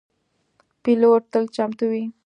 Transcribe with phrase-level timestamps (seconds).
[0.83, 2.03] پیلوټ تل چمتو وي.